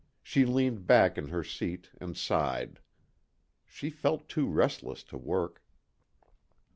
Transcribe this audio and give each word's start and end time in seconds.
She 0.23 0.45
leaned 0.47 0.87
back 0.87 1.15
in 1.15 1.27
her 1.27 1.43
seat 1.43 1.91
and 2.01 2.17
sighed. 2.17 2.79
She 3.67 3.91
felt 3.91 4.27
too 4.27 4.47
restless 4.47 5.03
to 5.03 5.17
work. 5.19 5.61